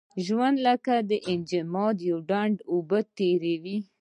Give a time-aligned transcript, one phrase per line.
[0.25, 1.29] ژوند لکه د یو
[1.71, 3.77] منجمد ډنډ اوبه تېروي.